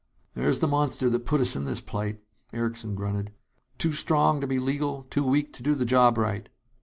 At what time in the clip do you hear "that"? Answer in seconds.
1.11-1.27